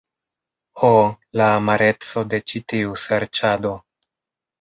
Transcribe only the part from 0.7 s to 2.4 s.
Ho, la amareco de